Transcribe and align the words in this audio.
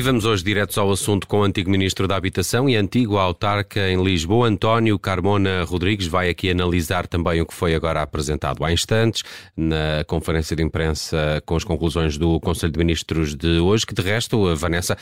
E 0.00 0.02
vamos 0.02 0.24
hoje 0.24 0.42
direto 0.42 0.80
ao 0.80 0.90
assunto 0.90 1.26
com 1.26 1.40
o 1.40 1.42
antigo 1.42 1.70
Ministro 1.70 2.08
da 2.08 2.16
Habitação 2.16 2.66
e 2.70 2.74
antigo 2.74 3.18
autarca 3.18 3.86
em 3.90 4.02
Lisboa, 4.02 4.48
António 4.48 4.98
Carmona 4.98 5.62
Rodrigues, 5.62 6.06
vai 6.06 6.30
aqui 6.30 6.48
analisar 6.50 7.06
também 7.06 7.42
o 7.42 7.44
que 7.44 7.52
foi 7.52 7.74
agora 7.74 8.00
apresentado 8.00 8.64
há 8.64 8.72
instantes 8.72 9.22
na 9.54 10.02
conferência 10.06 10.56
de 10.56 10.62
imprensa 10.62 11.42
com 11.44 11.54
as 11.54 11.64
conclusões 11.64 12.16
do 12.16 12.40
Conselho 12.40 12.72
de 12.72 12.78
Ministros 12.78 13.36
de 13.36 13.58
hoje, 13.58 13.84
que 13.84 13.92
de 13.92 14.00
resto, 14.00 14.48
a 14.48 14.54
Vanessa 14.54 14.96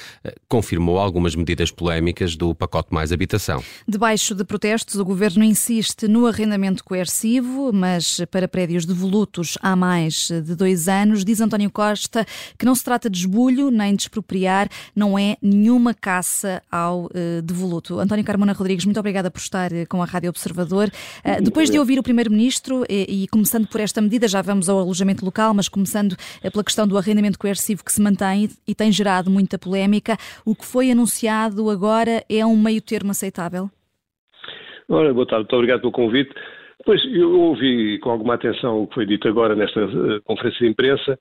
confirmou 0.49 0.99
algumas 0.99 1.37
medidas 1.37 1.71
polémicas 1.71 2.35
do 2.35 2.53
pacote 2.53 2.93
Mais 2.93 3.13
Habitação. 3.13 3.63
Debaixo 3.87 4.35
de 4.35 4.43
protestos, 4.43 4.97
o 4.97 5.05
Governo 5.05 5.45
insiste 5.45 6.09
no 6.09 6.27
arrendamento 6.27 6.83
coercivo, 6.83 7.73
mas 7.73 8.21
para 8.33 8.49
prédios 8.49 8.85
devolutos 8.85 9.57
há 9.63 9.77
mais 9.77 10.29
de 10.29 10.57
dois 10.57 10.89
anos. 10.89 11.25
Diz 11.25 11.41
António 11.41 11.71
Costa 11.71 12.27
que 12.59 12.67
não 12.67 12.75
se 12.75 12.83
trata 12.83 13.09
de 13.09 13.19
esbulho 13.21 13.71
nem 13.71 13.95
de 13.95 14.03
expropriar, 14.03 14.69
não 14.95 15.19
é 15.19 15.37
nenhuma 15.43 15.95
caça 15.95 16.63
ao 16.71 17.07
uh, 17.07 17.43
devoluto. 17.43 17.99
António 17.99 18.25
Carmona 18.25 18.53
Rodrigues, 18.53 18.85
muito 18.85 18.99
obrigada 18.99 19.31
por 19.31 19.39
estar 19.39 19.71
uh, 19.73 19.87
com 19.89 20.03
a 20.03 20.05
Rádio 20.05 20.31
Observador. 20.31 20.89
Uh, 20.89 21.43
depois 21.43 21.71
de 21.71 21.79
ouvir 21.79 21.99
o 21.99 22.03
Primeiro-Ministro 22.03 22.85
e, 22.89 23.25
e, 23.25 23.29
começando 23.29 23.67
por 23.69 23.81
esta 23.81 24.01
medida, 24.01 24.29
já 24.29 24.43
vamos 24.43 24.69
ao 24.69 24.79
alojamento 24.79 25.25
local, 25.25 25.55
mas 25.55 25.69
começando 25.69 26.17
pela 26.53 26.65
questão 26.65 26.87
do 26.87 26.97
arrendamento 26.97 27.39
coercivo 27.39 27.85
que 27.85 27.93
se 27.93 28.01
mantém 28.01 28.49
e 28.67 28.75
tem 28.75 28.91
gerado 28.93 29.31
muita 29.31 29.59
polémica, 29.59 30.17
o 30.45 30.55
que 30.55 30.65
foi 30.65 30.91
anunciado 30.91 31.71
agora 31.71 32.25
é 32.29 32.45
um 32.45 32.57
meio 32.57 32.81
termo 32.81 33.11
aceitável? 33.11 33.71
Ora, 34.89 35.13
boa 35.13 35.27
tarde, 35.27 35.43
muito 35.43 35.57
obrigado 35.57 35.81
pelo 35.81 35.93
convite. 35.93 36.31
Pois, 36.85 37.01
eu 37.13 37.39
ouvi 37.41 37.99
com 37.99 38.11
alguma 38.11 38.35
atenção 38.35 38.83
o 38.83 38.87
que 38.87 38.95
foi 38.95 39.07
dito 39.07 39.29
agora 39.29 39.55
nesta 39.55 39.81
conferência 40.25 40.61
de 40.61 40.69
imprensa 40.69 41.19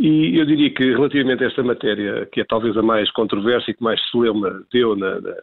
e 0.00 0.38
eu 0.38 0.46
diria 0.46 0.70
que, 0.70 0.92
relativamente 0.92 1.44
a 1.44 1.46
esta 1.46 1.62
matéria, 1.62 2.26
que 2.32 2.40
é 2.40 2.44
talvez 2.44 2.74
a 2.76 2.82
mais 2.82 3.10
controversa 3.10 3.70
e 3.70 3.74
que 3.74 3.82
mais 3.82 4.00
celeuma 4.10 4.64
deu 4.72 4.96
na, 4.96 5.20
na, 5.20 5.36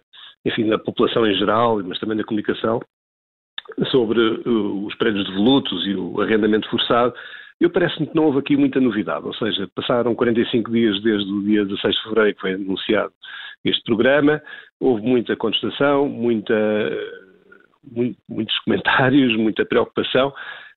enfim, 0.43 0.63
na 0.63 0.79
população 0.79 1.27
em 1.27 1.35
geral, 1.35 1.81
mas 1.83 1.99
também 1.99 2.17
na 2.17 2.23
comunicação, 2.23 2.81
sobre 3.91 4.19
uh, 4.19 4.85
os 4.85 4.95
prédios 4.95 5.27
devolutos 5.27 5.85
e 5.85 5.93
o 5.93 6.19
arrendamento 6.21 6.67
forçado, 6.69 7.13
eu 7.59 7.69
parece-me 7.69 8.07
que 8.07 8.15
não 8.15 8.25
houve 8.25 8.39
aqui 8.39 8.57
muita 8.57 8.79
novidade, 8.79 9.25
ou 9.25 9.33
seja, 9.35 9.69
passaram 9.75 10.15
45 10.15 10.71
dias 10.71 11.01
desde 11.01 11.31
o 11.31 11.43
dia 11.43 11.63
16 11.63 11.95
de 11.95 12.03
fevereiro 12.03 12.35
que 12.35 12.41
foi 12.41 12.53
anunciado 12.53 13.13
este 13.63 13.83
programa, 13.83 14.41
houve 14.79 15.01
muita 15.01 15.35
contestação, 15.35 16.07
muita, 16.07 16.55
muitos 18.27 18.57
comentários, 18.65 19.35
muita 19.35 19.65
preocupação, 19.65 20.33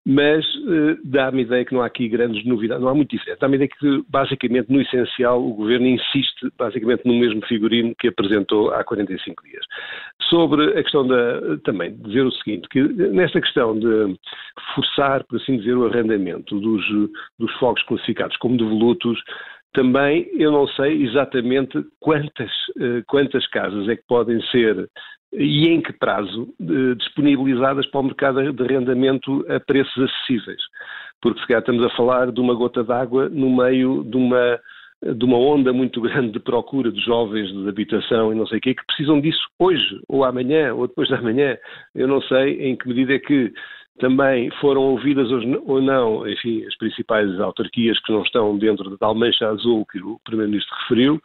mas 0.06 0.44
uh, 0.56 0.98
dá-me 1.04 1.42
ideia 1.42 1.64
que 1.64 1.74
não 1.74 1.82
há 1.82 1.86
aqui 1.86 2.08
grandes 2.08 2.44
novidades, 2.46 2.82
não 2.82 2.90
há 2.90 2.94
muito 2.94 3.10
diferente. 3.10 3.38
Dá-me 3.38 3.56
ideia 3.56 3.68
que, 3.68 4.04
basicamente, 4.08 4.72
no 4.72 4.80
essencial, 4.80 5.44
o 5.44 5.54
Governo 5.54 5.86
insiste, 5.86 6.50
basicamente, 6.58 7.02
no 7.04 7.14
mesmo 7.14 7.44
figurino 7.46 7.94
que 7.98 8.08
apresentou 8.08 8.72
há 8.72 8.82
45 8.82 9.44
dias. 9.44 9.64
Sobre 10.22 10.78
a 10.78 10.82
questão 10.82 11.06
da, 11.06 11.58
também, 11.64 11.94
dizer 11.96 12.22
o 12.22 12.32
seguinte, 12.32 12.68
que 12.68 12.82
nesta 12.82 13.40
questão 13.40 13.78
de 13.78 14.16
forçar, 14.74 15.24
por 15.24 15.40
assim 15.40 15.58
dizer, 15.58 15.76
o 15.76 15.86
arrendamento 15.86 16.58
dos, 16.58 17.10
dos 17.38 17.52
fogos 17.58 17.82
classificados 17.82 18.36
como 18.38 18.56
devolutos, 18.56 19.22
também 19.72 20.28
eu 20.34 20.50
não 20.50 20.66
sei 20.68 21.04
exatamente 21.04 21.78
quantas, 22.00 22.50
eh, 22.80 23.02
quantas 23.06 23.46
casas 23.48 23.88
é 23.88 23.96
que 23.96 24.02
podem 24.08 24.40
ser 24.50 24.90
e 25.32 25.68
em 25.68 25.80
que 25.80 25.92
prazo 25.92 26.52
disponibilizadas 26.96 27.86
para 27.86 28.00
o 28.00 28.04
mercado 28.04 28.52
de 28.52 28.62
arrendamento 28.62 29.44
a 29.48 29.60
preços 29.60 29.96
acessíveis. 30.02 30.60
Porque 31.20 31.40
se 31.40 31.46
calhar 31.46 31.60
estamos 31.60 31.84
a 31.84 31.96
falar 31.96 32.32
de 32.32 32.40
uma 32.40 32.54
gota 32.54 32.82
d'água 32.82 33.28
no 33.28 33.54
meio 33.54 34.02
de 34.04 34.16
uma, 34.16 34.58
de 35.02 35.24
uma 35.24 35.38
onda 35.38 35.72
muito 35.72 36.00
grande 36.00 36.32
de 36.32 36.40
procura 36.40 36.90
de 36.90 37.00
jovens 37.00 37.52
de 37.52 37.68
habitação 37.68 38.32
e 38.32 38.34
não 38.34 38.46
sei 38.46 38.58
o 38.58 38.60
quê, 38.60 38.74
que 38.74 38.86
precisam 38.86 39.20
disso 39.20 39.46
hoje, 39.58 40.00
ou 40.08 40.24
amanhã, 40.24 40.74
ou 40.74 40.88
depois 40.88 41.08
de 41.08 41.14
amanhã. 41.14 41.56
Eu 41.94 42.08
não 42.08 42.20
sei 42.22 42.68
em 42.68 42.76
que 42.76 42.88
medida 42.88 43.14
é 43.14 43.18
que 43.18 43.52
também 44.00 44.50
foram 44.60 44.80
ouvidas 44.80 45.30
ou 45.30 45.80
não, 45.82 46.26
enfim, 46.26 46.64
as 46.66 46.76
principais 46.76 47.38
autarquias 47.38 48.00
que 48.00 48.12
não 48.12 48.22
estão 48.22 48.58
dentro 48.58 48.88
da 48.90 48.96
tal 48.96 49.14
mancha 49.14 49.46
azul 49.46 49.86
que 49.86 49.98
o 50.02 50.18
Primeiro-Ministro 50.24 50.74
referiu, 50.80 51.20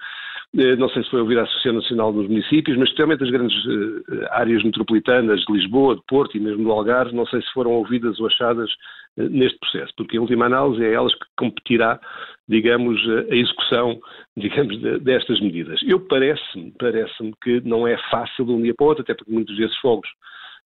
não 0.77 0.87
sei 0.89 1.03
se 1.03 1.09
foi 1.09 1.19
ouvir 1.19 1.37
a 1.37 1.43
Associação 1.43 1.73
Nacional 1.73 2.13
dos 2.13 2.29
Municípios, 2.29 2.77
mas 2.77 2.87
especialmente 2.87 3.23
as 3.23 3.29
grandes 3.29 3.65
uh, 3.65 4.27
áreas 4.31 4.63
metropolitanas 4.63 5.41
de 5.41 5.51
Lisboa, 5.51 5.95
de 5.95 6.01
Porto 6.07 6.37
e 6.37 6.39
mesmo 6.39 6.63
do 6.63 6.71
Algarve, 6.71 7.13
não 7.13 7.25
sei 7.25 7.41
se 7.41 7.51
foram 7.51 7.71
ouvidas 7.71 8.19
ou 8.19 8.27
achadas 8.27 8.71
uh, 9.17 9.23
neste 9.29 9.59
processo, 9.59 9.93
porque 9.97 10.15
em 10.15 10.19
última 10.19 10.45
análise 10.45 10.83
é 10.83 10.93
elas 10.93 11.13
que 11.13 11.25
competirá, 11.37 11.99
digamos, 12.47 13.01
a 13.29 13.35
execução, 13.35 13.99
digamos, 14.37 14.79
de, 14.79 14.99
destas 14.99 15.41
medidas. 15.41 15.81
Eu 15.83 15.99
parece-me, 15.99 16.71
parece-me 16.79 17.33
que 17.43 17.59
não 17.67 17.85
é 17.85 17.97
fácil 18.09 18.45
de 18.45 18.51
um 18.51 18.61
dia 18.61 18.73
para 18.73 18.85
o 18.85 18.87
outro, 18.87 19.03
até 19.03 19.13
porque 19.13 19.33
muitos 19.33 19.57
desses 19.57 19.77
fogos 19.79 20.09
eh, 20.09 20.15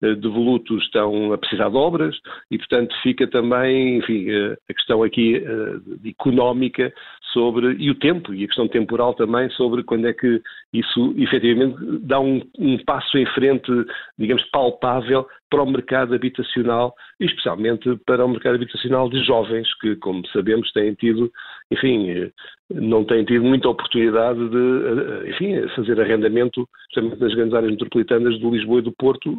devolutos 0.00 0.82
estão 0.84 1.32
a 1.32 1.38
precisar 1.38 1.70
de 1.70 1.76
obras 1.76 2.16
e, 2.50 2.58
portanto, 2.58 2.94
fica 3.02 3.26
também, 3.26 3.98
enfim, 3.98 4.30
eh, 4.30 4.56
a 4.68 4.74
questão 4.74 5.02
aqui 5.02 5.38
uh, 5.38 6.08
económica 6.08 6.92
sobre, 7.32 7.76
e 7.78 7.90
o 7.90 7.94
tempo, 7.94 8.34
e 8.34 8.44
a 8.44 8.46
questão 8.46 8.68
temporal 8.68 9.14
também 9.14 9.48
sobre 9.50 9.82
quando 9.82 10.06
é 10.06 10.12
que 10.12 10.40
isso 10.72 11.14
efetivamente 11.16 11.76
dá 12.00 12.20
um, 12.20 12.42
um 12.58 12.78
passo 12.84 13.16
em 13.16 13.26
frente, 13.26 13.70
digamos, 14.18 14.44
palpável 14.50 15.26
para 15.50 15.62
o 15.62 15.70
mercado 15.70 16.14
habitacional, 16.14 16.94
especialmente 17.20 17.96
para 18.06 18.24
o 18.24 18.28
mercado 18.28 18.56
habitacional 18.56 19.08
de 19.08 19.24
jovens, 19.24 19.68
que, 19.80 19.96
como 19.96 20.26
sabemos, 20.28 20.72
têm 20.72 20.94
tido, 20.94 21.30
enfim, 21.70 22.30
não 22.70 23.04
têm 23.04 23.24
tido 23.24 23.44
muita 23.44 23.68
oportunidade 23.68 24.38
de, 24.48 25.30
enfim, 25.30 25.68
fazer 25.74 26.00
arrendamento, 26.00 26.68
especialmente 26.88 27.20
nas 27.20 27.34
grandes 27.34 27.54
áreas 27.54 27.72
metropolitanas 27.72 28.38
de 28.38 28.50
Lisboa 28.50 28.80
e 28.80 28.82
do 28.82 28.92
Porto, 28.92 29.36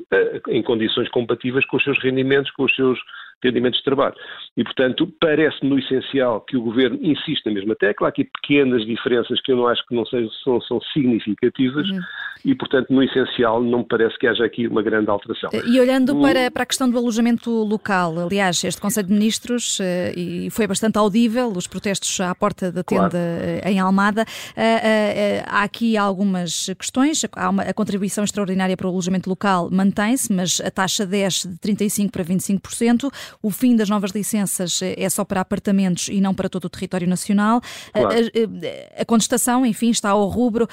em 0.47 0.63
condições 0.63 1.09
compatíveis 1.09 1.65
com 1.65 1.77
os 1.77 1.83
seus 1.83 2.01
rendimentos, 2.01 2.51
com 2.51 2.63
os 2.63 2.75
seus 2.75 2.97
rendimentos 3.43 3.79
de 3.79 3.85
trabalho. 3.85 4.15
E, 4.55 4.63
portanto, 4.63 5.11
parece-me 5.19 5.69
no 5.69 5.79
essencial 5.79 6.41
que 6.41 6.57
o 6.57 6.61
Governo 6.61 6.97
insiste 7.01 7.45
na 7.45 7.53
mesma 7.53 7.75
tecla. 7.75 8.07
Há 8.07 8.09
aqui 8.09 8.23
pequenas 8.23 8.85
diferenças 8.85 9.39
que 9.41 9.51
eu 9.51 9.57
não 9.57 9.67
acho 9.67 9.85
que 9.87 9.95
não 9.95 10.05
sejam, 10.05 10.29
são, 10.43 10.61
são 10.61 10.81
significativas 10.93 11.87
uhum. 11.89 11.99
e, 12.43 12.55
portanto, 12.55 12.89
no 12.89 13.03
essencial 13.03 13.61
não 13.61 13.79
me 13.79 13.85
parece 13.87 14.17
que 14.17 14.27
haja 14.27 14.43
aqui 14.43 14.67
uma 14.67 14.81
grande 14.81 15.09
alteração. 15.09 15.49
E 15.67 15.79
olhando 15.79 16.17
o... 16.17 16.21
para, 16.21 16.49
para 16.49 16.63
a 16.63 16.65
questão 16.65 16.89
do 16.89 16.97
alojamento 16.97 17.51
local, 17.51 18.17
aliás, 18.19 18.63
este 18.63 18.81
Conselho 18.81 19.07
de 19.07 19.13
Ministros, 19.13 19.79
eh, 19.79 20.13
e 20.17 20.49
foi 20.49 20.65
bastante 20.65 20.97
audível, 20.97 21.51
os 21.55 21.67
protestos 21.67 22.19
à 22.19 22.33
porta 22.33 22.71
da 22.71 22.83
tenda 22.83 23.09
claro. 23.09 23.17
Eh, 23.17 23.71
em 23.71 23.79
Almada, 23.79 24.25
eh, 24.55 25.43
há 25.45 25.63
aqui 25.63 25.95
algumas 25.95 26.67
questões. 26.77 27.23
Há 27.35 27.49
uma, 27.49 27.63
a 27.63 27.73
contribuição 27.73 28.23
extraordinária 28.23 28.75
para 28.75 28.87
o 28.87 28.89
alojamento 28.89 29.29
local 29.29 29.69
mantém-se, 29.71 30.33
mas 30.33 30.59
a 30.61 30.71
taxa 30.71 31.05
desce 31.05 31.47
de 31.47 31.55
35% 31.57 32.09
para 32.11 32.23
25%. 32.23 33.09
O 33.41 33.49
fim 33.51 33.75
das 33.75 33.89
novas 33.89 34.11
licenças 34.11 34.81
eh, 34.81 34.95
é 34.97 35.09
só 35.09 35.23
para 35.23 35.41
apartamentos 35.41 36.07
e 36.09 36.21
não 36.21 36.33
para 36.33 36.49
todo 36.49 36.65
o 36.65 36.69
território 36.69 37.07
nacional. 37.07 37.61
Claro. 37.93 38.09
A, 38.09 38.99
a, 38.99 39.01
a, 39.01 39.05
contestação, 39.05 39.65
enfim, 39.65 39.89
está 39.89 40.09
ao 40.09 40.25
rubro. 40.27 40.67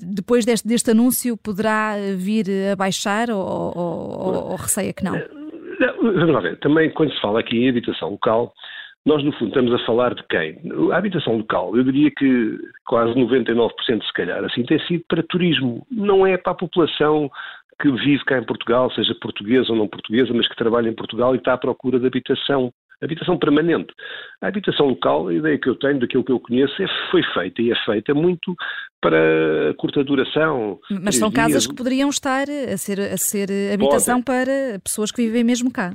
Depois 0.00 0.44
deste, 0.44 0.66
deste 0.66 0.90
anúncio, 0.90 1.36
poderá 1.36 1.94
vir 2.16 2.46
a 2.72 2.76
baixar 2.76 3.30
ou, 3.30 3.72
ou, 3.76 4.50
ou 4.50 4.56
receia 4.56 4.92
que 4.92 5.04
não? 5.04 5.14
Vamos 6.00 6.34
lá 6.34 6.40
ver. 6.40 6.58
Também, 6.58 6.90
quando 6.90 7.12
se 7.12 7.20
fala 7.20 7.40
aqui 7.40 7.56
em 7.58 7.68
habitação 7.68 8.10
local, 8.10 8.54
nós, 9.06 9.22
no 9.22 9.32
fundo, 9.32 9.48
estamos 9.48 9.72
a 9.72 9.86
falar 9.86 10.14
de 10.14 10.22
quem? 10.24 10.60
A 10.92 10.96
habitação 10.96 11.36
local, 11.36 11.76
eu 11.76 11.84
diria 11.84 12.10
que 12.10 12.58
quase 12.84 13.14
99% 13.14 13.70
se 14.04 14.12
calhar, 14.12 14.44
assim, 14.44 14.64
tem 14.64 14.80
sido 14.80 15.04
para 15.08 15.22
turismo. 15.22 15.86
Não 15.90 16.26
é 16.26 16.36
para 16.36 16.52
a 16.52 16.56
população 16.56 17.30
que 17.80 17.90
vive 17.90 18.24
cá 18.24 18.38
em 18.38 18.44
Portugal, 18.44 18.90
seja 18.92 19.14
portuguesa 19.14 19.70
ou 19.70 19.76
não 19.76 19.88
portuguesa, 19.88 20.32
mas 20.32 20.48
que 20.48 20.56
trabalha 20.56 20.88
em 20.88 20.94
Portugal 20.94 21.34
e 21.34 21.38
está 21.38 21.52
à 21.54 21.58
procura 21.58 21.98
de 22.00 22.06
habitação 22.06 22.72
habitação 23.02 23.38
permanente. 23.38 23.92
A 24.40 24.48
habitação 24.48 24.86
local, 24.86 25.28
a 25.28 25.34
ideia 25.34 25.58
que 25.58 25.68
eu 25.68 25.74
tenho, 25.74 26.00
daquilo 26.00 26.24
que 26.24 26.32
eu 26.32 26.40
conheço, 26.40 26.82
é, 26.82 26.86
foi 27.10 27.22
feita 27.34 27.60
e 27.60 27.70
é 27.70 27.74
feita 27.84 28.14
muito 28.14 28.54
para 29.00 29.74
curta 29.76 30.02
duração. 30.02 30.78
Mas 31.02 31.16
são 31.16 31.28
dias. 31.28 31.46
casas 31.46 31.66
que 31.66 31.74
poderiam 31.74 32.08
estar 32.08 32.46
a 32.48 32.76
ser, 32.76 33.00
a 33.00 33.16
ser 33.16 33.48
habitação 33.72 34.22
para 34.22 34.80
pessoas 34.82 35.10
que 35.12 35.22
vivem 35.22 35.44
mesmo 35.44 35.70
cá. 35.70 35.94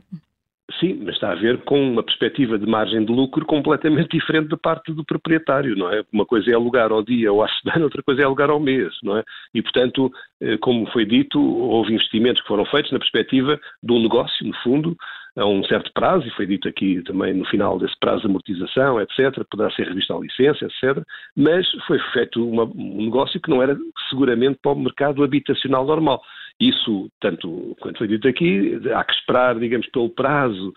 Sim, 0.79 1.01
mas 1.03 1.15
está 1.15 1.31
a 1.31 1.35
ver 1.35 1.61
com 1.63 1.79
uma 1.81 2.03
perspectiva 2.03 2.57
de 2.57 2.65
margem 2.65 3.03
de 3.03 3.11
lucro 3.11 3.45
completamente 3.45 4.09
diferente 4.17 4.49
da 4.49 4.57
parte 4.57 4.93
do 4.93 5.03
proprietário, 5.03 5.75
não 5.75 5.91
é? 5.91 6.03
Uma 6.11 6.25
coisa 6.25 6.49
é 6.51 6.53
alugar 6.53 6.91
ao 6.91 7.03
dia 7.03 7.31
ou 7.31 7.43
à 7.43 7.49
semana, 7.49 7.83
outra 7.85 8.03
coisa 8.03 8.21
é 8.21 8.25
alugar 8.25 8.49
ao 8.49 8.59
mês, 8.59 8.93
não 9.03 9.17
é? 9.17 9.23
E, 9.53 9.61
portanto, 9.61 10.11
eh, 10.39 10.57
como 10.57 10.85
foi 10.91 11.05
dito, 11.05 11.39
houve 11.39 11.93
investimentos 11.93 12.41
que 12.41 12.47
foram 12.47 12.65
feitos 12.65 12.91
na 12.91 12.99
perspectiva 12.99 13.59
de 13.81 13.93
um 13.93 14.01
negócio, 14.01 14.45
no 14.45 14.55
fundo, 14.57 14.95
a 15.35 15.45
um 15.45 15.63
certo 15.63 15.91
prazo, 15.93 16.27
e 16.27 16.31
foi 16.31 16.45
dito 16.45 16.67
aqui 16.67 17.01
também 17.03 17.33
no 17.33 17.45
final 17.45 17.79
desse 17.79 17.97
prazo 17.99 18.21
de 18.21 18.27
amortização, 18.27 18.99
etc., 18.99 19.43
poderá 19.49 19.71
ser 19.71 19.87
revista 19.87 20.13
a 20.13 20.19
licença, 20.19 20.65
etc., 20.65 21.03
mas 21.35 21.69
foi 21.87 21.99
feito 22.13 22.45
uma, 22.47 22.63
um 22.63 23.05
negócio 23.05 23.39
que 23.39 23.49
não 23.49 23.61
era 23.61 23.77
seguramente 24.09 24.59
para 24.61 24.73
o 24.73 24.79
mercado 24.79 25.23
habitacional 25.23 25.85
normal. 25.85 26.21
Isso, 26.61 27.09
tanto 27.19 27.75
quanto 27.81 27.97
foi 27.97 28.07
dito 28.07 28.27
aqui, 28.27 28.79
há 28.93 29.03
que 29.03 29.13
esperar, 29.13 29.59
digamos, 29.59 29.87
pelo 29.87 30.09
prazo, 30.09 30.73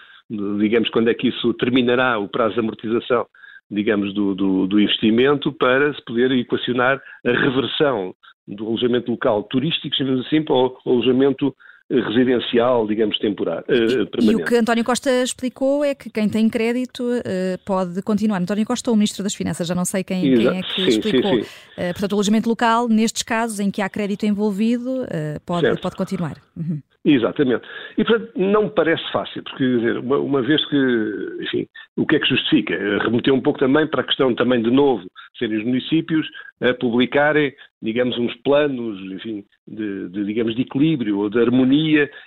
digamos, 0.58 0.88
quando 0.88 1.10
é 1.10 1.14
que 1.14 1.28
isso 1.28 1.52
terminará, 1.54 2.18
o 2.18 2.28
prazo 2.28 2.54
de 2.54 2.60
amortização 2.60 3.26
digamos, 3.70 4.12
do, 4.14 4.34
do, 4.34 4.66
do 4.66 4.80
investimento 4.80 5.52
para 5.52 5.92
se 5.94 6.04
poder 6.04 6.30
equacionar 6.32 7.00
a 7.24 7.30
reversão 7.30 8.14
do 8.46 8.66
alojamento 8.66 9.10
local 9.10 9.42
turístico, 9.44 9.96
chamamos 9.96 10.26
assim, 10.26 10.42
para 10.42 10.54
o 10.54 10.76
alojamento 10.86 11.54
residencial, 12.00 12.86
digamos, 12.86 13.18
temporário, 13.18 13.64
uh, 13.64 14.06
permanente. 14.06 14.40
E 14.40 14.42
o 14.42 14.44
que 14.44 14.56
António 14.56 14.84
Costa 14.84 15.10
explicou 15.22 15.84
é 15.84 15.94
que 15.94 16.10
quem 16.10 16.28
tem 16.28 16.48
crédito 16.48 17.02
uh, 17.02 17.22
pode 17.64 18.02
continuar. 18.02 18.40
António 18.40 18.64
Costa 18.64 18.90
ou 18.90 18.94
o 18.94 18.96
Ministro 18.96 19.22
das 19.22 19.34
Finanças, 19.34 19.66
já 19.66 19.74
não 19.74 19.84
sei 19.84 20.02
quem, 20.04 20.22
quem 20.34 20.58
é 20.58 20.62
que 20.62 20.74
sim, 20.74 20.88
explicou. 20.88 21.36
Sim, 21.36 21.42
sim. 21.42 21.82
Uh, 21.82 21.92
portanto, 21.92 22.12
o 22.12 22.14
alojamento 22.16 22.48
local, 22.48 22.88
nestes 22.88 23.22
casos 23.22 23.60
em 23.60 23.70
que 23.70 23.82
há 23.82 23.88
crédito 23.88 24.24
envolvido, 24.24 25.06
pode, 25.44 25.80
pode 25.80 25.96
continuar. 25.96 26.36
Uhum. 26.56 26.80
Exatamente. 27.04 27.66
E, 27.98 28.04
portanto, 28.04 28.32
não 28.34 28.64
me 28.64 28.70
parece 28.70 29.02
fácil, 29.12 29.42
porque, 29.42 29.58
quer 29.58 29.76
dizer, 29.76 29.98
uma, 29.98 30.18
uma, 30.18 30.40
vez 30.40 30.64
que, 30.70 31.38
enfim, 31.42 31.66
o 31.96 32.06
que 32.06 32.16
é 32.16 32.18
que 32.18 32.26
justifica? 32.26 32.74
Remeteu 33.02 33.34
um 33.34 33.42
pouco 33.42 33.58
também 33.58 33.86
para 33.86 34.00
a 34.00 34.04
questão 34.04 34.34
também, 34.34 34.62
de 34.62 34.70
novo, 34.70 35.04
serem 35.38 35.58
os 35.58 35.64
municípios 35.64 36.26
a 36.62 36.72
publicarem, 36.72 37.52
digamos, 37.82 38.16
uns 38.16 38.34
planos, 38.36 38.98
enfim, 39.12 39.44
de, 39.68 40.08
de, 40.08 40.24
digamos, 40.24 40.56
de 40.56 40.62
equilíbrio 40.62 41.18
ou 41.18 41.28
de 41.28 41.38
harmonia 41.38 41.83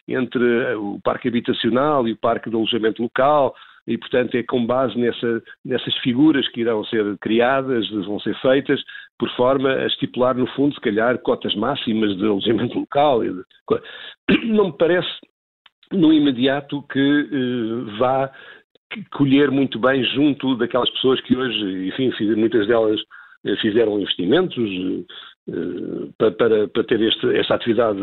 entre 0.07 0.75
o 0.75 0.99
parque 1.03 1.27
habitacional 1.27 2.07
e 2.07 2.13
o 2.13 2.17
parque 2.17 2.49
de 2.49 2.55
alojamento 2.55 3.01
local, 3.01 3.55
e, 3.87 3.97
portanto, 3.97 4.35
é 4.35 4.43
com 4.43 4.65
base 4.65 4.97
nessa, 4.97 5.41
nessas 5.63 5.95
figuras 5.99 6.47
que 6.49 6.59
irão 6.59 6.83
ser 6.85 7.17
criadas, 7.19 7.89
vão 7.89 8.19
ser 8.19 8.35
feitas, 8.41 8.81
por 9.17 9.29
forma 9.31 9.69
a 9.69 9.87
estipular, 9.87 10.35
no 10.35 10.45
fundo, 10.47 10.75
se 10.75 10.81
calhar, 10.81 11.17
cotas 11.19 11.55
máximas 11.55 12.15
de 12.17 12.25
alojamento 12.25 12.77
local. 12.77 13.21
Não 14.43 14.67
me 14.67 14.77
parece, 14.77 15.09
no 15.91 16.11
imediato, 16.11 16.83
que 16.91 16.99
eh, 16.99 17.97
vá 17.97 18.29
colher 19.11 19.49
muito 19.51 19.79
bem 19.79 20.03
junto 20.03 20.55
daquelas 20.57 20.89
pessoas 20.91 21.21
que 21.21 21.35
hoje, 21.35 21.87
enfim, 21.87 22.11
muitas 22.35 22.67
delas 22.67 22.99
eh, 23.45 23.55
fizeram 23.61 23.99
investimentos 23.99 24.57
eh, 24.57 25.05
para, 26.17 26.31
para, 26.31 26.67
para 26.67 26.83
ter 26.83 27.01
este, 27.01 27.35
esta 27.37 27.55
atividade 27.55 27.99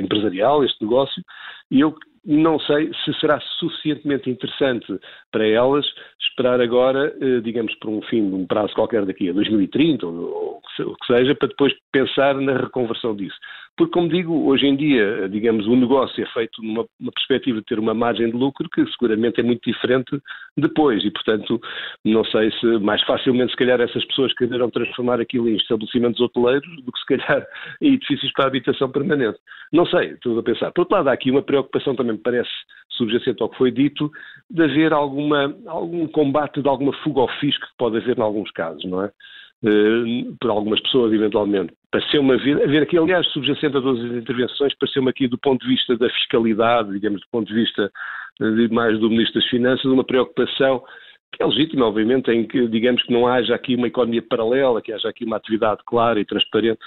empresarial, 0.00 0.64
este 0.64 0.82
negócio, 0.82 1.22
e 1.70 1.80
eu 1.80 1.94
não 2.24 2.58
sei 2.60 2.90
se 3.04 3.12
será 3.20 3.40
suficientemente 3.58 4.28
interessante 4.28 4.86
para 5.32 5.46
elas 5.46 5.86
esperar 6.20 6.60
agora, 6.60 7.14
eh, 7.20 7.40
digamos, 7.40 7.74
por 7.76 7.90
um 7.90 8.02
fim 8.02 8.28
de 8.28 8.34
um 8.34 8.46
prazo 8.46 8.74
qualquer 8.74 9.06
daqui 9.06 9.30
a 9.30 9.32
2030 9.32 10.06
ou 10.06 10.60
o 10.80 10.94
que 10.96 11.06
seja, 11.06 11.34
para 11.34 11.48
depois 11.48 11.72
pensar 11.90 12.34
na 12.34 12.56
reconversão 12.56 13.16
disso. 13.16 13.36
Porque, 13.78 13.92
como 13.92 14.08
digo, 14.08 14.48
hoje 14.48 14.66
em 14.66 14.74
dia, 14.74 15.28
digamos, 15.28 15.68
o 15.68 15.76
negócio 15.76 16.20
é 16.20 16.26
feito 16.32 16.60
numa 16.60 16.84
perspectiva 17.14 17.60
de 17.60 17.64
ter 17.64 17.78
uma 17.78 17.94
margem 17.94 18.26
de 18.28 18.36
lucro 18.36 18.68
que 18.68 18.84
seguramente 18.90 19.38
é 19.38 19.42
muito 19.44 19.62
diferente 19.62 20.20
depois 20.56 21.04
e, 21.04 21.10
portanto, 21.12 21.60
não 22.04 22.24
sei 22.24 22.50
se 22.58 22.66
mais 22.80 23.00
facilmente, 23.04 23.52
se 23.52 23.56
calhar, 23.56 23.80
essas 23.80 24.04
pessoas 24.06 24.34
quererão 24.34 24.68
transformar 24.68 25.20
aquilo 25.20 25.48
em 25.48 25.54
estabelecimentos 25.54 26.20
hoteleiros 26.20 26.68
do 26.82 26.90
que, 26.90 26.98
se 26.98 27.06
calhar, 27.06 27.46
em 27.80 27.94
edifícios 27.94 28.32
para 28.32 28.48
habitação 28.48 28.90
permanente. 28.90 29.38
Não 29.72 29.86
sei, 29.86 30.14
estou 30.14 30.36
a 30.36 30.42
pensar. 30.42 30.72
Por 30.72 30.80
outro 30.80 30.96
lado, 30.96 31.08
há 31.08 31.12
aqui 31.12 31.30
uma 31.30 31.42
preocupação 31.42 31.94
também 31.94 32.14
me 32.14 32.18
parece 32.18 32.50
subjacente 32.90 33.40
ao 33.40 33.48
que 33.48 33.58
foi 33.58 33.70
dito, 33.70 34.10
de 34.50 34.64
haver 34.64 34.92
alguma, 34.92 35.56
algum 35.66 36.08
combate 36.08 36.60
de 36.60 36.68
alguma 36.68 36.92
fuga 37.04 37.20
ao 37.20 37.28
fisco 37.38 37.64
que 37.64 37.76
pode 37.78 37.96
haver 37.98 38.18
em 38.18 38.22
alguns 38.22 38.50
casos, 38.50 38.84
não 38.84 39.04
é? 39.04 39.12
Uh, 39.60 40.36
por 40.40 40.50
algumas 40.50 40.80
pessoas, 40.80 41.12
eventualmente. 41.12 41.72
Pareceu-me 41.90 42.34
haver, 42.34 42.62
haver 42.62 42.82
aqui, 42.82 42.96
aliás, 42.96 43.26
subjacente 43.32 43.76
a 43.76 43.80
todas 43.80 44.04
as 44.04 44.12
intervenções, 44.12 44.72
pareceu-me 44.78 45.10
aqui, 45.10 45.26
do 45.26 45.36
ponto 45.36 45.60
de 45.62 45.74
vista 45.74 45.96
da 45.96 46.08
fiscalidade, 46.10 46.92
digamos, 46.92 47.20
do 47.20 47.26
ponto 47.32 47.48
de 47.48 47.54
vista 47.54 47.90
de, 48.38 48.68
mais 48.68 48.98
do 49.00 49.10
Ministro 49.10 49.40
das 49.40 49.50
Finanças, 49.50 49.84
uma 49.86 50.04
preocupação 50.04 50.84
que 51.32 51.42
é 51.42 51.46
legítima, 51.46 51.86
obviamente, 51.86 52.30
em 52.30 52.46
que, 52.46 52.68
digamos, 52.68 53.02
que 53.02 53.12
não 53.12 53.26
haja 53.26 53.54
aqui 53.54 53.74
uma 53.74 53.88
economia 53.88 54.22
paralela, 54.22 54.80
que 54.80 54.92
haja 54.92 55.08
aqui 55.08 55.24
uma 55.24 55.36
atividade 55.36 55.80
clara 55.84 56.20
e 56.20 56.24
transparente 56.24 56.78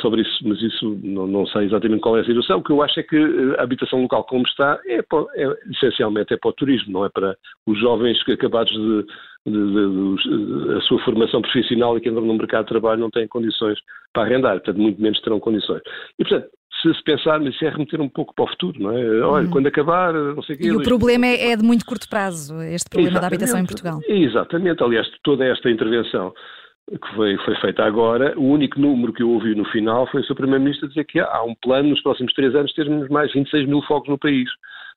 sobre 0.00 0.22
isso, 0.22 0.38
mas 0.44 0.62
isso 0.62 0.98
não, 1.02 1.26
não, 1.26 1.46
sei 1.46 1.64
exatamente 1.64 2.00
qual 2.00 2.16
é 2.16 2.20
a 2.20 2.24
situação. 2.24 2.58
O 2.58 2.62
que 2.62 2.70
eu 2.70 2.82
acho 2.82 3.00
é 3.00 3.02
que 3.02 3.16
a 3.58 3.62
habitação 3.62 4.00
local 4.00 4.24
como 4.24 4.44
está 4.46 4.78
é, 4.86 4.98
é 4.98 5.58
essencialmente 5.72 6.32
é 6.32 6.36
para 6.36 6.50
o 6.50 6.52
turismo, 6.52 6.92
não 6.92 7.04
é 7.04 7.08
para 7.08 7.36
os 7.66 7.78
jovens 7.80 8.22
que 8.22 8.32
acabados 8.32 8.72
de 8.72 9.06
de, 9.46 9.52
de, 9.52 10.66
de, 10.66 10.74
a 10.76 10.80
sua 10.82 10.98
formação 11.04 11.40
profissional 11.40 11.96
e 11.96 12.00
que 12.00 12.08
entram 12.08 12.24
no 12.24 12.34
mercado 12.34 12.64
de 12.64 12.70
trabalho 12.70 13.00
não 13.00 13.10
têm 13.10 13.28
condições 13.28 13.78
para 14.12 14.24
arrendar, 14.24 14.54
portanto, 14.54 14.80
muito 14.80 15.00
menos 15.00 15.20
terão 15.20 15.38
condições. 15.38 15.82
E, 16.18 16.24
portanto, 16.24 16.50
se 16.82 16.92
se 16.94 17.02
pensar, 17.04 17.38
mas 17.40 17.54
isso 17.54 17.64
é 17.64 17.70
remeter 17.70 18.00
um 18.00 18.08
pouco 18.08 18.34
para 18.34 18.44
o 18.44 18.48
futuro, 18.48 18.82
não 18.82 18.90
é? 18.90 19.20
Olha, 19.20 19.46
hum. 19.46 19.50
quando 19.50 19.66
acabar, 19.68 20.12
não 20.12 20.42
sei 20.42 20.56
o 20.56 20.58
quê. 20.58 20.66
E 20.66 20.70
o 20.72 20.82
problema 20.82 21.26
é, 21.26 21.52
é 21.52 21.56
de 21.56 21.62
muito 21.62 21.86
curto 21.86 22.08
prazo, 22.08 22.60
este 22.62 22.90
problema 22.90 23.20
da 23.20 23.28
habitação 23.28 23.60
em 23.60 23.66
Portugal. 23.66 24.00
Exatamente, 24.06 24.82
aliás, 24.82 25.08
toda 25.22 25.44
esta 25.44 25.70
intervenção 25.70 26.34
que 26.88 27.14
foi, 27.14 27.36
foi 27.38 27.56
feita 27.56 27.84
agora, 27.84 28.38
o 28.38 28.44
único 28.44 28.80
número 28.80 29.12
que 29.12 29.22
eu 29.22 29.30
ouvi 29.30 29.54
no 29.54 29.64
final 29.66 30.06
foi 30.06 30.20
o 30.20 30.24
Sr. 30.24 30.36
Primeiro-Ministro 30.36 30.88
dizer 30.88 31.04
que 31.04 31.18
há 31.18 31.42
um 31.42 31.54
plano 31.54 31.88
nos 31.88 32.00
próximos 32.00 32.32
três 32.32 32.54
anos 32.54 32.72
termos 32.74 33.08
mais 33.08 33.32
26 33.32 33.66
mil 33.66 33.82
fogos 33.82 34.08
no 34.08 34.18
país. 34.18 34.48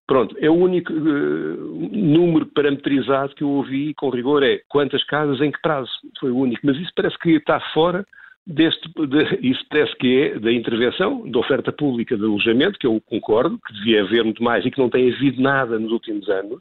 Pronto, 0.06 0.36
é 0.39 0.50
o 0.50 0.53
único 0.53 0.91
uh, 0.91 1.89
número 1.91 2.45
parametrizado 2.47 3.33
que 3.36 3.44
eu 3.44 3.50
ouvi 3.50 3.94
com 3.95 4.09
rigor 4.09 4.44
é 4.44 4.59
quantas 4.68 5.03
casas, 5.03 5.41
em 5.41 5.51
que 5.51 5.62
prazo. 5.62 5.91
Foi 6.19 6.31
o 6.31 6.38
único. 6.38 6.62
Mas 6.63 6.77
isso 6.77 6.91
parece 6.95 7.18
que 7.19 7.31
está 7.31 7.59
fora 7.74 8.06
deste. 8.50 8.90
De, 8.90 9.48
isso 9.48 9.63
parece 9.69 9.96
que 9.98 10.22
é 10.22 10.40
da 10.40 10.51
intervenção, 10.51 11.30
da 11.30 11.40
oferta 11.40 11.72
pública 11.72 12.18
de 12.18 12.24
alojamento, 12.24 12.80
que 12.80 12.88
eu 12.88 13.00
concordo, 13.06 13.60
que 13.66 13.74
devia 13.74 14.01
haver 14.01 14.24
muito 14.24 14.44
mais 14.44 14.66
e 14.66 14.72
que 14.72 14.80
não 14.80 14.90
tem 14.90 15.13
havido 15.13 15.42
nada 15.42 15.78
nos 15.78 15.92
últimos 15.92 16.28
anos, 16.28 16.60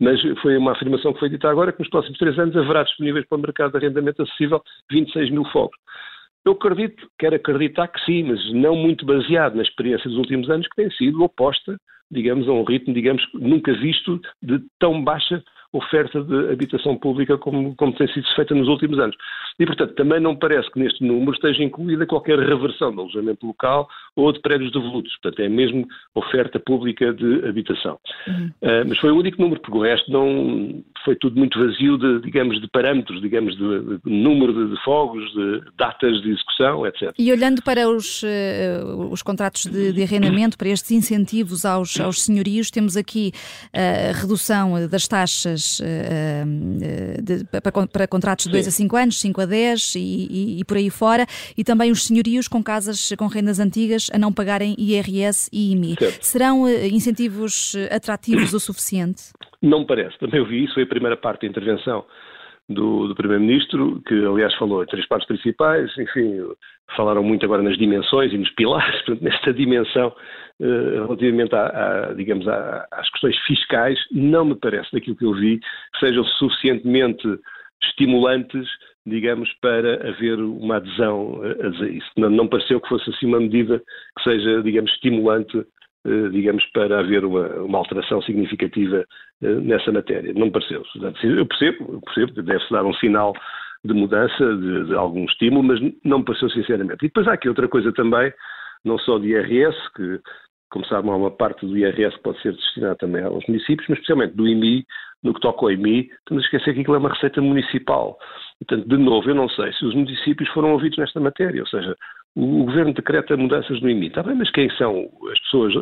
mas 0.00 0.20
foi 0.42 0.56
uma 0.56 0.72
afirmação 0.72 1.12
que 1.12 1.20
foi 1.20 1.30
dita 1.30 1.48
agora 1.48 1.72
que 1.72 1.78
nos 1.78 1.88
próximos 1.88 2.18
três 2.18 2.38
anos 2.38 2.56
haverá 2.56 2.82
disponíveis 2.82 3.26
para 3.26 3.38
o 3.38 3.40
mercado 3.40 3.70
de 3.70 3.78
arrendamento 3.78 4.22
acessível 4.22 4.60
26 4.90 5.30
mil 5.30 5.44
fogos. 5.46 5.78
Eu 6.44 6.52
acredito, 6.52 7.06
quero 7.18 7.36
acreditar 7.36 7.86
que 7.88 8.04
sim, 8.04 8.24
mas 8.24 8.52
não 8.52 8.74
muito 8.74 9.04
baseado 9.04 9.54
na 9.54 9.62
experiência 9.62 10.08
dos 10.08 10.18
últimos 10.18 10.48
anos, 10.50 10.66
que 10.68 10.76
tem 10.76 10.90
sido 10.92 11.22
oposta, 11.22 11.76
digamos, 12.10 12.48
a 12.48 12.52
um 12.52 12.64
ritmo, 12.64 12.92
digamos, 12.92 13.22
nunca 13.34 13.72
visto 13.74 14.20
de 14.42 14.58
tão 14.78 15.04
baixa 15.04 15.42
oferta 15.72 16.22
de 16.22 16.52
habitação 16.52 16.96
pública 16.96 17.38
como, 17.38 17.74
como 17.76 17.92
tem 17.92 18.08
sido 18.12 18.26
feita 18.34 18.54
nos 18.54 18.66
últimos 18.66 18.98
anos. 18.98 19.16
E, 19.58 19.64
portanto, 19.64 19.94
também 19.94 20.18
não 20.18 20.34
parece 20.34 20.70
que 20.70 20.80
neste 20.80 21.04
número 21.04 21.32
esteja 21.32 21.62
incluída 21.62 22.06
qualquer 22.06 22.38
reversão 22.38 22.90
de 22.92 22.98
alojamento 22.98 23.46
local 23.46 23.88
ou 24.16 24.32
de 24.32 24.40
prédios 24.40 24.72
devolutos. 24.72 25.12
Portanto, 25.22 25.40
é 25.40 25.48
mesmo 25.48 25.86
oferta 26.14 26.58
pública 26.58 27.12
de 27.12 27.46
habitação. 27.48 27.98
Uhum. 28.26 28.50
Uh, 28.62 28.88
mas 28.88 28.98
foi 28.98 29.10
o 29.10 29.16
único 29.16 29.40
número, 29.40 29.60
porque 29.60 29.78
o 29.78 29.82
resto 29.82 30.10
não 30.10 30.82
foi 31.04 31.14
tudo 31.16 31.38
muito 31.38 31.58
vazio 31.58 31.96
de, 31.96 32.20
digamos, 32.22 32.60
de 32.60 32.68
parâmetros, 32.68 33.20
digamos, 33.20 33.56
de, 33.56 33.98
de 33.98 34.10
número 34.10 34.52
de, 34.52 34.74
de, 34.74 34.82
fogos, 34.82 35.24
de 35.32 35.62
datas 35.78 36.20
de 36.22 36.30
execução, 36.30 36.84
etc. 36.86 37.12
E 37.18 37.30
olhando 37.30 37.62
para 37.62 37.88
os, 37.88 38.22
uh, 38.22 39.08
os 39.10 39.22
contratos 39.22 39.66
de, 39.66 39.92
de, 39.92 40.02
arrendamento, 40.02 40.58
para 40.58 40.68
estes 40.68 40.90
incentivos 40.90 41.64
aos, 41.64 41.98
aos 42.00 42.22
senhorios, 42.22 42.70
temos 42.70 42.96
aqui 42.96 43.30
a 43.72 44.12
redução 44.18 44.88
das 44.88 45.06
taxas 45.06 45.59
uh, 45.80 47.22
de, 47.22 47.44
para, 47.44 47.86
para, 47.86 48.06
contratos 48.06 48.46
de 48.46 48.52
2 48.52 48.68
a 48.68 48.70
5 48.70 48.96
anos, 48.96 49.20
5 49.20 49.40
a 49.40 49.46
10 49.46 49.94
e, 49.94 49.98
e, 49.98 50.60
e, 50.60 50.64
por 50.64 50.76
aí 50.76 50.88
fora, 50.88 51.26
e 51.56 51.62
também 51.62 51.90
os 51.90 52.06
senhorios 52.06 52.48
com 52.48 52.62
casas 52.62 53.12
com 53.18 53.26
rendas 53.26 53.60
antigas 53.60 54.08
a 54.12 54.18
não 54.18 54.32
pagarem 54.32 54.74
IRS 54.78 55.50
e 55.52 55.72
IMI. 55.72 55.96
Certo. 55.98 56.22
Serão 56.24 56.62
uh, 56.62 56.86
incentivos 56.86 57.74
atrativos 57.90 58.52
o 58.54 58.60
suficiente? 58.60 59.24
Não 59.60 59.84
parece. 59.84 60.18
Também 60.18 60.40
ouvi 60.40 60.64
isso, 60.64 60.74
foi 60.74 60.84
a 60.84 60.86
primeira 60.86 61.16
parte 61.16 61.42
da 61.42 61.48
intervenção 61.48 62.04
do, 62.70 63.08
do 63.08 63.14
Primeiro-Ministro, 63.14 64.00
que 64.06 64.14
aliás 64.24 64.54
falou 64.54 64.82
em 64.82 64.86
três 64.86 65.06
partes 65.06 65.26
principais, 65.26 65.90
enfim, 65.98 66.38
falaram 66.96 67.22
muito 67.22 67.44
agora 67.44 67.62
nas 67.62 67.76
dimensões 67.76 68.32
e 68.32 68.38
nos 68.38 68.50
pilares, 68.50 68.94
portanto, 69.04 69.22
nesta 69.22 69.52
dimensão 69.52 70.14
eh, 70.60 71.00
relativamente 71.04 71.54
a, 71.54 72.14
digamos, 72.16 72.46
a, 72.46 72.86
às 72.92 73.10
questões 73.10 73.36
fiscais, 73.40 73.98
não 74.12 74.44
me 74.44 74.54
parece, 74.54 74.88
daquilo 74.92 75.16
que 75.16 75.24
eu 75.24 75.34
vi, 75.34 75.58
que 75.58 75.98
sejam 75.98 76.24
suficientemente 76.24 77.26
estimulantes, 77.82 78.68
digamos, 79.04 79.52
para 79.60 80.08
haver 80.08 80.38
uma 80.38 80.76
adesão 80.76 81.40
a, 81.42 81.66
a 81.66 81.88
isso. 81.88 82.10
Não, 82.16 82.30
não 82.30 82.46
pareceu 82.46 82.80
que 82.80 82.88
fosse 82.88 83.10
assim 83.10 83.26
uma 83.26 83.40
medida 83.40 83.82
que 84.16 84.22
seja, 84.22 84.62
digamos, 84.62 84.92
estimulante 84.92 85.64
digamos, 86.32 86.64
para 86.72 87.00
haver 87.00 87.24
uma, 87.24 87.46
uma 87.60 87.78
alteração 87.78 88.22
significativa 88.22 89.04
eh, 89.42 89.54
nessa 89.56 89.92
matéria. 89.92 90.32
Não 90.32 90.46
me 90.46 90.52
pareceu. 90.52 90.82
Eu 91.22 91.46
percebo, 91.46 91.94
eu 91.94 92.00
percebo 92.00 92.42
deve-se 92.42 92.70
dar 92.70 92.84
um 92.84 92.94
sinal 92.94 93.34
de 93.84 93.94
mudança, 93.94 94.56
de, 94.56 94.86
de, 94.86 94.94
algum 94.94 95.24
estímulo, 95.24 95.62
mas 95.62 95.80
não 96.04 96.18
me 96.18 96.24
pareceu 96.24 96.50
sinceramente. 96.50 97.04
E 97.04 97.08
depois 97.08 97.26
há 97.28 97.34
aqui 97.34 97.48
outra 97.48 97.68
coisa 97.68 97.92
também, 97.92 98.32
não 98.84 98.98
só 98.98 99.18
de 99.18 99.28
IRS, 99.28 99.76
que, 99.94 100.20
como 100.70 100.84
sabem, 100.86 101.10
há 101.10 101.16
uma 101.16 101.30
parte 101.30 101.66
do 101.66 101.76
IRS 101.76 102.16
que 102.16 102.22
pode 102.22 102.40
ser 102.42 102.52
destinada 102.52 102.96
também 102.96 103.22
aos 103.22 103.44
municípios, 103.46 103.86
mas 103.88 103.98
especialmente 103.98 104.36
do 104.36 104.46
IMI, 104.46 104.84
no 105.22 105.34
que 105.34 105.40
toca 105.40 105.64
ao 105.64 105.70
IMI, 105.70 106.10
estamos 106.18 106.42
a 106.42 106.46
esquecer 106.46 106.74
que 106.74 106.80
aquilo 106.80 106.96
é 106.96 106.98
uma 106.98 107.12
receita 107.12 107.40
municipal. 107.40 108.18
Portanto, 108.58 108.88
de 108.88 108.96
novo, 108.96 109.28
eu 109.28 109.34
não 109.34 109.48
sei 109.48 109.72
se 109.72 109.84
os 109.84 109.94
municípios 109.94 110.48
foram 110.50 110.72
ouvidos 110.72 110.98
nesta 110.98 111.20
matéria, 111.20 111.60
ou 111.60 111.66
seja, 111.66 111.96
o, 112.36 112.64
Governo 112.64 112.92
decreta 112.92 113.36
mudanças 113.36 113.80
no 113.80 113.90
IMI, 113.90 114.08
está 114.08 114.22
bem, 114.22 114.36
mas 114.36 114.50
quem 114.50 114.70
são 114.76 115.10
as 115.32 115.40
pessoas, 115.40 115.74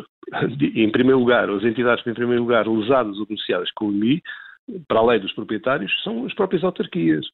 em 0.75 0.91
primeiro 0.91 1.19
lugar, 1.19 1.49
as 1.49 1.63
entidades, 1.63 2.05
em 2.05 2.13
primeiro 2.13 2.43
lugar, 2.43 2.67
lesadas 2.67 3.17
ou 3.17 3.25
beneficiadas 3.25 3.71
com 3.71 3.87
o 3.87 3.91
IMI, 3.91 4.21
para 4.87 4.99
além 4.99 5.19
dos 5.19 5.33
proprietários, 5.33 5.91
são 6.03 6.25
as 6.25 6.33
próprias 6.33 6.63
autarquias. 6.63 7.25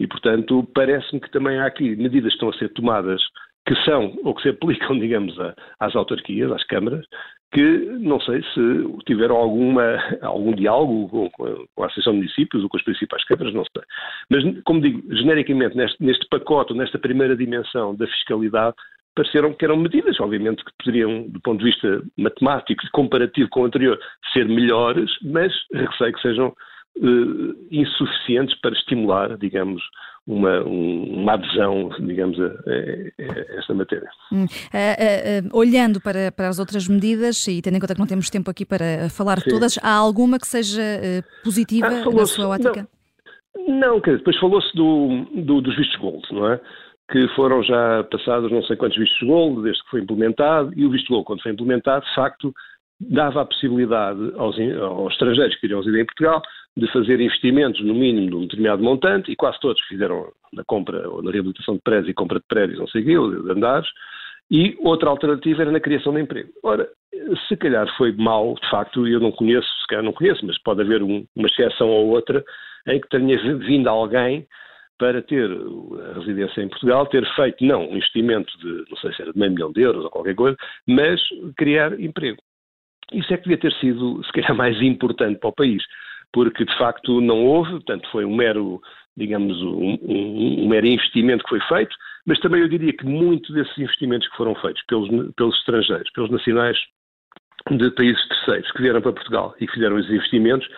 E, 0.00 0.06
portanto, 0.06 0.68
parece-me 0.74 1.20
que 1.20 1.30
também 1.30 1.58
há 1.58 1.66
aqui 1.66 1.96
medidas 1.96 2.30
que 2.30 2.36
estão 2.36 2.50
a 2.50 2.54
ser 2.54 2.68
tomadas 2.70 3.20
que 3.66 3.74
são 3.84 4.16
ou 4.24 4.34
que 4.34 4.42
se 4.42 4.48
aplicam, 4.48 4.96
digamos, 4.98 5.36
às 5.78 5.94
autarquias, 5.94 6.50
às 6.52 6.64
câmaras, 6.64 7.04
que 7.52 7.62
não 8.00 8.20
sei 8.20 8.42
se 8.42 9.02
tiveram 9.06 9.36
alguma, 9.36 9.96
algum 10.20 10.52
diálogo 10.54 11.08
com, 11.08 11.30
com 11.74 11.82
a 11.82 11.86
Associação 11.86 12.12
de 12.12 12.18
Municípios 12.18 12.62
ou 12.62 12.68
com 12.68 12.76
as 12.76 12.84
principais 12.84 13.24
câmaras, 13.24 13.54
não 13.54 13.64
sei. 13.64 13.82
Mas, 14.30 14.62
como 14.64 14.80
digo, 14.80 15.02
genericamente, 15.14 15.76
neste, 15.76 16.02
neste 16.02 16.28
pacote, 16.28 16.74
nesta 16.74 16.98
primeira 16.98 17.34
dimensão 17.34 17.94
da 17.94 18.06
fiscalidade, 18.06 18.76
pareceram 19.14 19.52
que 19.54 19.64
eram 19.64 19.76
medidas, 19.76 20.20
obviamente, 20.20 20.64
que 20.64 20.70
poderiam, 20.78 21.26
do 21.28 21.40
ponto 21.40 21.58
de 21.58 21.64
vista 21.64 22.02
matemático 22.16 22.84
e 22.84 22.90
comparativo 22.90 23.48
com 23.50 23.62
o 23.62 23.64
anterior, 23.64 23.98
ser 24.32 24.46
melhores, 24.46 25.10
mas 25.22 25.52
receio 25.72 26.12
que 26.12 26.22
sejam 26.22 26.48
uh, 26.48 27.66
insuficientes 27.70 28.54
para 28.60 28.76
estimular, 28.76 29.36
digamos, 29.38 29.82
uma, 30.28 30.62
uma 30.62 31.32
adesão, 31.32 31.88
digamos, 32.00 32.38
a, 32.38 32.44
a, 32.44 33.58
esta 33.58 33.72
matéria. 33.72 34.08
Hum. 34.30 34.44
Uh, 34.44 35.46
uh, 35.46 35.58
olhando 35.58 36.00
para, 36.02 36.30
para 36.30 36.48
as 36.48 36.58
outras 36.58 36.86
medidas, 36.86 37.48
e 37.48 37.62
tendo 37.62 37.76
em 37.76 37.80
conta 37.80 37.94
que 37.94 38.00
não 38.00 38.06
temos 38.06 38.28
tempo 38.28 38.50
aqui 38.50 38.66
para 38.66 39.08
falar 39.08 39.38
de 39.38 39.48
todas, 39.48 39.78
há 39.82 39.94
alguma 39.94 40.38
que 40.38 40.46
seja 40.46 40.82
positiva 41.42 41.86
ah, 41.86 42.10
na 42.10 42.26
sua 42.26 42.48
ótica? 42.48 42.86
Não, 43.56 43.74
não 43.94 44.00
quer 44.00 44.18
depois 44.18 44.38
falou-se 44.38 44.70
do, 44.76 45.24
do, 45.34 45.62
dos 45.62 45.74
vistos 45.76 45.98
gold, 45.98 46.22
não 46.30 46.52
é? 46.52 46.60
que 47.10 47.26
foram 47.28 47.62
já 47.62 48.04
passados 48.10 48.52
não 48.52 48.62
sei 48.64 48.76
quantos 48.76 48.98
vistos 48.98 49.26
gold 49.26 49.62
desde 49.62 49.82
que 49.82 49.90
foi 49.90 50.00
implementado, 50.02 50.72
e 50.76 50.84
o 50.84 50.90
visto 50.90 51.08
gold, 51.08 51.24
quando 51.24 51.42
foi 51.42 51.52
implementado, 51.52 52.04
de 52.04 52.14
facto, 52.14 52.54
dava 53.00 53.42
a 53.42 53.46
possibilidade 53.46 54.32
aos, 54.36 54.56
aos 54.80 55.12
estrangeiros 55.12 55.56
que 55.56 55.66
iriam 55.66 55.80
residir 55.80 56.02
em 56.02 56.06
Portugal 56.06 56.42
de 56.76 56.90
fazer 56.92 57.20
investimentos 57.20 57.84
no 57.84 57.94
mínimo 57.94 58.30
de 58.30 58.36
um 58.36 58.40
determinado 58.42 58.82
montante, 58.82 59.32
e 59.32 59.36
quase 59.36 59.58
todos 59.60 59.80
fizeram 59.82 60.32
na 60.52 60.62
compra 60.64 61.08
ou 61.08 61.22
na 61.22 61.30
reabilitação 61.30 61.74
de 61.74 61.80
prédios 61.80 62.08
e 62.08 62.14
compra 62.14 62.38
de 62.38 62.46
prédios, 62.46 62.78
não 62.78 62.86
sei 62.86 63.02
o 63.02 63.04
quê, 63.04 63.42
de 63.42 63.50
andares, 63.50 63.88
e 64.50 64.76
outra 64.80 65.10
alternativa 65.10 65.62
era 65.62 65.72
na 65.72 65.80
criação 65.80 66.14
de 66.14 66.20
emprego. 66.20 66.50
Ora, 66.62 66.88
se 67.48 67.56
calhar 67.56 67.86
foi 67.96 68.12
mal, 68.12 68.54
de 68.54 68.70
facto, 68.70 69.06
eu 69.06 69.20
não 69.20 69.32
conheço, 69.32 69.68
se 69.80 69.86
calhar 69.88 70.04
não 70.04 70.12
conheço, 70.12 70.46
mas 70.46 70.58
pode 70.62 70.80
haver 70.80 71.02
um, 71.02 71.26
uma 71.36 71.46
exceção 71.46 71.88
ou 71.88 72.08
outra 72.08 72.44
em 72.86 73.00
que 73.00 73.08
tenha 73.08 73.36
vindo 73.58 73.88
alguém 73.88 74.46
para 74.98 75.22
ter 75.22 75.48
a 75.50 76.18
residência 76.18 76.60
em 76.60 76.68
Portugal, 76.68 77.06
ter 77.06 77.24
feito 77.34 77.64
não 77.64 77.88
um 77.88 77.96
investimento 77.96 78.50
de, 78.58 78.84
não 78.90 78.96
sei 78.98 79.12
se 79.12 79.22
era 79.22 79.32
de 79.32 79.38
meio 79.38 79.52
milhão 79.52 79.72
de 79.72 79.80
euros 79.82 80.04
ou 80.04 80.10
qualquer 80.10 80.34
coisa, 80.34 80.56
mas 80.86 81.20
criar 81.56 81.98
emprego. 82.00 82.38
Isso 83.12 83.32
é 83.32 83.36
que 83.36 83.44
devia 83.44 83.58
ter 83.58 83.72
sido, 83.74 84.22
se 84.24 84.32
calhar, 84.32 84.54
mais 84.56 84.80
importante 84.82 85.38
para 85.38 85.50
o 85.50 85.54
país, 85.54 85.82
porque 86.32 86.64
de 86.64 86.76
facto 86.76 87.20
não 87.20 87.44
houve, 87.44 87.72
portanto 87.72 88.08
foi 88.10 88.24
um 88.24 88.34
mero, 88.34 88.80
digamos, 89.16 89.60
um, 89.62 89.98
um, 90.02 90.64
um 90.64 90.68
mero 90.68 90.86
investimento 90.86 91.44
que 91.44 91.50
foi 91.50 91.60
feito, 91.62 91.94
mas 92.26 92.38
também 92.40 92.60
eu 92.60 92.68
diria 92.68 92.92
que 92.92 93.06
muito 93.06 93.52
desses 93.52 93.76
investimentos 93.78 94.28
que 94.28 94.36
foram 94.36 94.54
feitos 94.56 94.82
pelos, 94.86 95.08
pelos 95.34 95.56
estrangeiros, 95.58 96.10
pelos 96.12 96.30
nacionais 96.30 96.76
de 97.70 97.90
países 97.90 98.28
terceiros 98.28 98.70
que 98.72 98.82
vieram 98.82 99.00
para 99.00 99.12
Portugal 99.12 99.54
e 99.60 99.66
que 99.66 99.72
fizeram 99.72 99.98
esses 99.98 100.10
investimentos, 100.10 100.68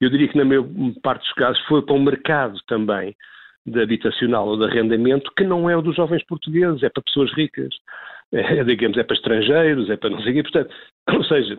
eu 0.00 0.10
diria 0.10 0.28
que 0.28 0.36
na 0.36 0.44
maior 0.44 0.66
parte 1.02 1.22
dos 1.22 1.32
casos 1.32 1.60
foi 1.66 1.82
para 1.82 1.94
o 1.94 2.00
mercado 2.00 2.58
também 2.66 3.16
de 3.64 3.82
habitacional 3.82 4.46
ou 4.46 4.56
de 4.56 4.64
arrendamento 4.64 5.32
que 5.36 5.44
não 5.44 5.68
é 5.68 5.76
o 5.76 5.82
dos 5.82 5.96
jovens 5.96 6.24
portugueses, 6.24 6.82
é 6.82 6.88
para 6.88 7.02
pessoas 7.02 7.32
ricas, 7.32 7.74
é, 8.32 8.62
digamos, 8.64 8.96
é 8.96 9.02
para 9.02 9.16
estrangeiros, 9.16 9.90
é 9.90 9.96
para 9.96 10.10
não 10.10 10.20
sei 10.22 10.32
o 10.32 10.34
quê, 10.34 10.42
portanto, 10.42 10.74
ou 11.08 11.24
seja, 11.24 11.58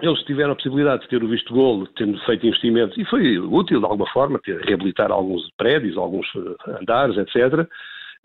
eles 0.00 0.22
tiveram 0.24 0.52
a 0.52 0.56
possibilidade 0.56 1.02
de 1.02 1.08
ter 1.08 1.22
o 1.22 1.28
visto 1.28 1.52
golo, 1.52 1.86
tendo 1.96 2.18
feito 2.24 2.46
investimentos, 2.46 2.96
e 2.96 3.04
foi 3.04 3.38
útil 3.38 3.78
de 3.78 3.84
alguma 3.84 4.08
forma, 4.10 4.40
ter, 4.42 4.60
reabilitar 4.62 5.10
alguns 5.10 5.48
prédios, 5.56 5.96
alguns 5.96 6.26
eh, 6.36 6.78
andares, 6.80 7.16
etc., 7.16 7.68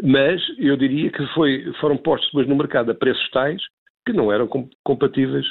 mas 0.03 0.41
eu 0.59 0.77
diria 0.77 1.09
que 1.09 1.25
foi, 1.33 1.73
foram 1.79 1.97
postos 1.97 2.29
depois 2.29 2.47
no 2.47 2.55
mercado 2.55 2.91
a 2.91 2.95
preços 2.95 3.27
tais 3.31 3.59
que 4.05 4.13
não 4.13 4.31
eram 4.31 4.47
compatíveis 4.83 5.45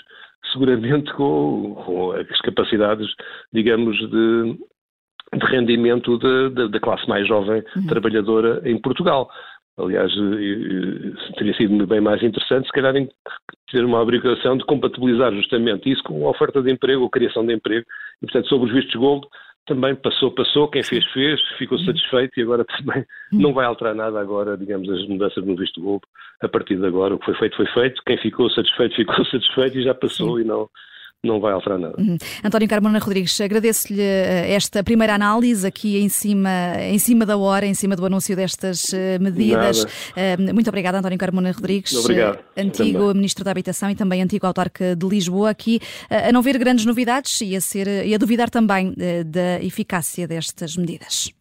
seguramente 0.52 1.12
com, 1.14 1.74
com 1.84 2.12
as 2.12 2.40
capacidades, 2.40 3.08
digamos, 3.52 3.96
de, 3.98 4.58
de 5.34 5.46
rendimento 5.46 6.18
da 6.70 6.80
classe 6.80 7.08
mais 7.08 7.26
jovem 7.26 7.62
uhum. 7.74 7.86
trabalhadora 7.86 8.62
em 8.64 8.80
Portugal. 8.80 9.28
Aliás, 9.78 10.10
teria 11.36 11.54
sido 11.54 11.86
bem 11.86 12.00
mais 12.00 12.22
interessante, 12.22 12.66
se 12.66 12.72
calhar, 12.72 12.94
ter 13.70 13.84
uma 13.84 14.00
obrigação 14.00 14.56
de 14.56 14.64
compatibilizar 14.64 15.32
justamente 15.34 15.90
isso 15.90 16.02
com 16.02 16.26
a 16.26 16.30
oferta 16.30 16.62
de 16.62 16.72
emprego, 16.72 17.04
a 17.04 17.10
criação 17.10 17.44
de 17.44 17.54
emprego. 17.54 17.84
E, 18.22 18.26
portanto, 18.26 18.48
sobre 18.48 18.68
os 18.68 18.74
vistos 18.74 18.94
gold, 18.94 19.26
também 19.66 19.94
passou, 19.94 20.30
passou, 20.30 20.68
quem 20.68 20.82
fez, 20.82 21.04
fez, 21.12 21.40
ficou 21.58 21.78
satisfeito 21.80 22.38
e 22.38 22.42
agora 22.42 22.64
também 22.78 23.04
uhum. 23.32 23.40
não 23.40 23.52
vai 23.52 23.66
alterar 23.66 23.94
nada 23.94 24.18
agora, 24.18 24.56
digamos, 24.56 24.88
as 24.88 25.06
mudanças 25.06 25.44
no 25.44 25.56
visto 25.56 25.80
gold. 25.80 26.02
A 26.40 26.48
partir 26.48 26.76
de 26.76 26.86
agora, 26.86 27.14
o 27.14 27.18
que 27.18 27.26
foi 27.26 27.34
feito, 27.34 27.56
foi 27.56 27.66
feito. 27.66 28.02
Quem 28.06 28.16
ficou 28.18 28.48
satisfeito, 28.50 28.96
ficou 28.96 29.24
satisfeito 29.26 29.78
e 29.78 29.82
já 29.82 29.94
passou 29.94 30.36
Sim. 30.36 30.42
e 30.42 30.46
não 30.46 30.70
não 31.24 31.40
vai 31.40 31.52
alterar 31.52 31.78
nada. 31.78 31.94
Uhum. 31.98 32.16
António 32.44 32.68
Carmona 32.68 32.98
Rodrigues, 32.98 33.40
agradeço-lhe 33.40 34.00
eh, 34.00 34.52
esta 34.52 34.82
primeira 34.82 35.14
análise 35.14 35.66
aqui 35.66 35.98
em 35.98 36.08
cima, 36.08 36.50
em 36.80 36.98
cima 36.98 37.26
da 37.26 37.36
hora, 37.36 37.66
em 37.66 37.74
cima 37.74 37.96
do 37.96 38.06
anúncio 38.06 38.36
destas 38.36 38.92
eh, 38.92 39.18
medidas. 39.18 39.84
Nada. 40.16 40.52
Muito 40.52 40.68
obrigada, 40.68 40.98
António 40.98 41.18
Carmona 41.18 41.50
Rodrigues, 41.52 41.94
Obrigado. 41.94 42.38
antigo 42.56 42.98
também. 42.98 43.14
Ministro 43.14 43.44
da 43.44 43.50
Habitação 43.50 43.90
e 43.90 43.94
também 43.94 44.22
antigo 44.22 44.46
autarca 44.46 44.94
de 44.94 45.06
Lisboa, 45.06 45.50
aqui 45.50 45.80
a 46.08 46.30
não 46.30 46.42
ver 46.42 46.58
grandes 46.58 46.84
novidades 46.84 47.40
e 47.40 47.56
a, 47.56 47.60
ser, 47.60 47.86
e 48.06 48.14
a 48.14 48.18
duvidar 48.18 48.50
também 48.50 48.94
da 49.26 49.62
eficácia 49.62 50.26
destas 50.26 50.76
medidas. 50.76 51.32